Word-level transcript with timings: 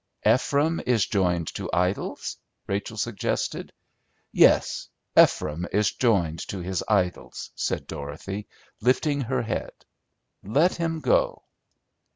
"Ephraim 0.25 0.81
is 0.87 1.05
joined 1.05 1.45
to 1.53 1.69
idols?" 1.71 2.35
Rachel 2.65 2.97
suggested. 2.97 3.71
"Yes, 4.31 4.89
Ephraim 5.15 5.67
is 5.71 5.91
joined 5.91 6.39
to 6.47 6.57
his 6.59 6.83
idols," 6.87 7.51
said 7.53 7.85
Dorothy, 7.85 8.47
lifting 8.81 9.21
her 9.21 9.43
head. 9.43 9.73
"Let 10.41 10.73
him 10.73 11.01
go!" 11.01 11.43